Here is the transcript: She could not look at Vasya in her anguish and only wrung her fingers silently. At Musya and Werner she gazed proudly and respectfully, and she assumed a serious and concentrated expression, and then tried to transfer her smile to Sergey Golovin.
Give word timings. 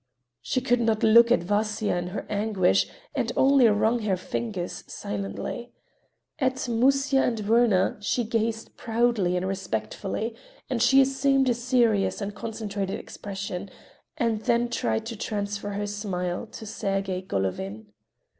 She 0.41 0.61
could 0.61 0.79
not 0.81 1.03
look 1.03 1.31
at 1.31 1.43
Vasya 1.43 1.95
in 1.95 2.07
her 2.07 2.25
anguish 2.27 2.87
and 3.13 3.31
only 3.37 3.67
wrung 3.67 3.99
her 3.99 4.17
fingers 4.17 4.83
silently. 4.87 5.73
At 6.39 6.67
Musya 6.67 7.21
and 7.21 7.47
Werner 7.47 7.97
she 8.01 8.23
gazed 8.23 8.75
proudly 8.75 9.37
and 9.37 9.47
respectfully, 9.47 10.35
and 10.71 10.81
she 10.81 11.01
assumed 11.01 11.49
a 11.49 11.53
serious 11.53 12.19
and 12.19 12.33
concentrated 12.33 12.99
expression, 12.99 13.69
and 14.17 14.41
then 14.41 14.69
tried 14.69 15.05
to 15.05 15.15
transfer 15.15 15.69
her 15.73 15.85
smile 15.85 16.47
to 16.47 16.65
Sergey 16.65 17.21
Golovin. 17.21 17.85